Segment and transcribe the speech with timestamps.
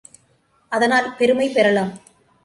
[0.71, 1.91] அதனால் பெருமை பெறலாம்.